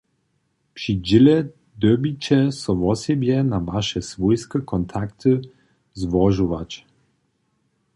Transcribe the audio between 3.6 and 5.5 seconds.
waše swójske kontakty